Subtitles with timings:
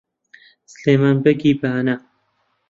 [0.73, 1.95] سلێمان بەگی بانە